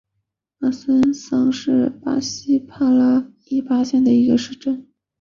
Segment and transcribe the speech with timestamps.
[0.61, 4.87] 阿孙桑是巴西帕拉伊巴州的一个市镇。